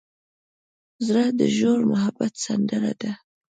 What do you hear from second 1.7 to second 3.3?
محبت سندره ده.